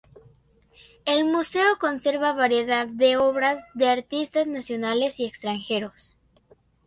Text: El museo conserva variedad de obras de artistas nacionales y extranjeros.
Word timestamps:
El 1.05 1.25
museo 1.25 1.77
conserva 1.79 2.33
variedad 2.33 2.87
de 2.87 3.17
obras 3.17 3.63
de 3.75 3.87
artistas 3.87 4.47
nacionales 4.47 5.19
y 5.19 5.25
extranjeros. 5.25 6.15